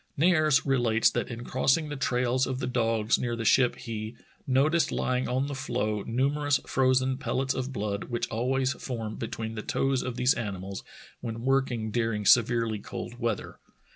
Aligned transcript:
Nares 0.17 0.65
relates 0.65 1.11
that 1.11 1.27
in 1.29 1.43
crossing 1.43 1.89
the 1.89 1.95
trails 1.95 2.47
of 2.47 2.57
the 2.57 2.65
dogs 2.65 3.19
near 3.19 3.35
the 3.35 3.45
ship 3.45 3.75
he 3.75 4.15
"noticed, 4.47 4.91
lying 4.91 5.29
on 5.29 5.45
the 5.45 5.53
floe, 5.53 6.03
numer 6.05 6.47
ous 6.47 6.59
frozen 6.65 7.19
pellets 7.19 7.53
of 7.53 7.71
blood 7.71 8.05
which 8.05 8.27
always 8.29 8.73
form 8.73 9.15
between 9.17 9.53
the 9.53 9.61
toes 9.61 10.01
of 10.01 10.15
these 10.15 10.33
animals 10.33 10.83
when 11.19 11.43
working 11.43 11.91
during 11.91 12.25
severely 12.25 12.79
cold 12.79 13.19
weather. 13.19 13.59